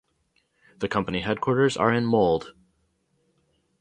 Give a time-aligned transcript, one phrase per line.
[0.79, 2.47] The company headquarters are in Molde.